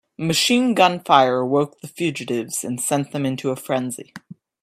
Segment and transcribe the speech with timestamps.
[0.17, 4.15] Machine gun fire awoke the fugitives and sent them into a frenzy.